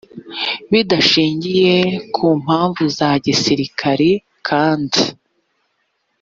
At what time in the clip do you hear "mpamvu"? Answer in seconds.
2.43-2.83